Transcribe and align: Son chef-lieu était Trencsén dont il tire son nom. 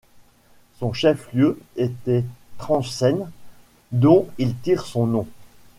Son 0.79 0.93
chef-lieu 0.93 1.59
était 1.77 2.23
Trencsén 2.57 3.29
dont 3.91 4.27
il 4.39 4.55
tire 4.57 4.87
son 4.87 5.05
nom. 5.05 5.27